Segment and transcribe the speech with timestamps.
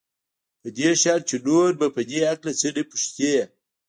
[0.61, 3.35] په دې شرط چې نور به په دې هکله څه نه پوښتې.